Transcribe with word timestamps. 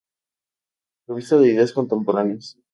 Revista 1.07 1.37
de 1.37 1.49
ideas 1.49 1.73
contemporáneas". 1.73 2.57